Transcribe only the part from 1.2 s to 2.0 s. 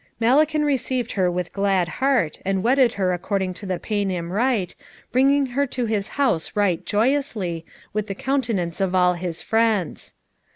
with a glad